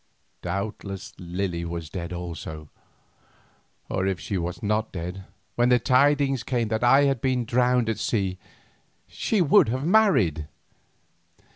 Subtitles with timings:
[0.41, 2.71] Doubtless Lily was dead also,
[3.87, 7.87] or if she was not dead, when the tidings came that I had been drowned
[7.87, 8.39] at sea,
[9.05, 10.47] she would have married.